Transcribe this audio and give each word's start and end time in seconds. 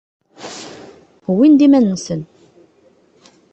Wwin-d 1.31 1.59
iman-nsen. 1.65 2.21